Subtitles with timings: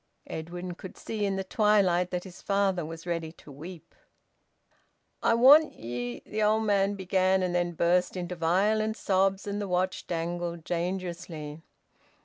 [0.25, 3.93] Edwin could see in the twilight that his father was ready to weep.
[5.21, 9.67] "I want ye" the old man began, and then burst into violent sobs; and the
[9.67, 11.61] watch dangled dangerously.